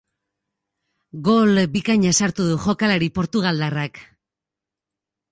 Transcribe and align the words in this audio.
Gol 1.27 1.59
bikaina 1.75 2.13
sartu 2.19 2.47
du 2.47 2.55
jokalari 2.63 3.09
portugaldarrak. 3.19 4.01